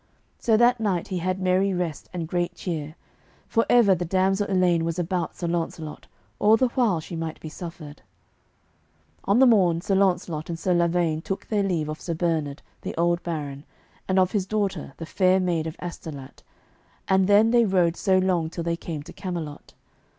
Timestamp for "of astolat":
15.69-16.41